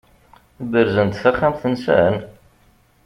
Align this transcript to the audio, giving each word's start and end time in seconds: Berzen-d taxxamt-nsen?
Berzen-d 0.71 1.13
taxxamt-nsen? 1.21 2.15